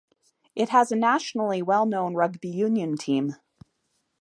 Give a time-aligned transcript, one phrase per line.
[0.55, 3.35] It has a nationally well known rugby union team.